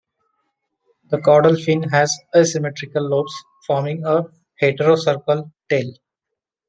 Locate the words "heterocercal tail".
4.59-5.93